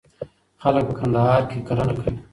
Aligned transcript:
خلک 0.61 0.83
په 0.89 0.93
کندهار 0.99 1.41
کي 1.49 1.57
کرنه 1.67 1.93
کوي. 1.97 2.13